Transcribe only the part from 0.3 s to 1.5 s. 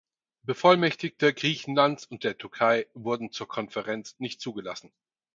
Bevollmächtigte